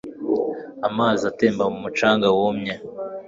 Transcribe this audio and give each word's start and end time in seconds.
amazi 0.87 1.21
atemba 1.31 1.63
mu 1.71 1.77
mucanga 1.83 2.27
wumye 2.37 2.73